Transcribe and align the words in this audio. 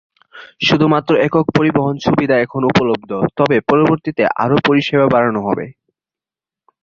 শুধুমাত্র 0.61 1.11
একক 1.27 1.45
পরিবহন 1.57 1.95
সুবিধা 2.05 2.35
এখন 2.39 2.61
উপলব্ধ, 2.71 3.09
তবে 3.37 3.57
পরবর্তীতে 3.69 4.23
আরও 4.43 4.57
পরিষেবার 4.67 5.07
বাড়ানো 5.13 5.39
হবে। 5.47 5.65